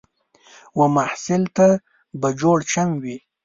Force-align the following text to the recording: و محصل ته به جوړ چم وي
و 0.77 0.79
محصل 0.95 1.43
ته 1.55 1.67
به 2.19 2.29
جوړ 2.41 2.57
چم 2.71 2.89
وي 3.03 3.17